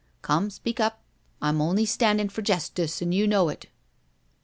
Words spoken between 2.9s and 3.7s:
and yo* know it."